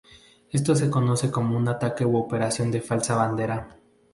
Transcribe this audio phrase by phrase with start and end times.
[0.49, 3.57] Esto se conoce como ataque u operación de falsa bandera.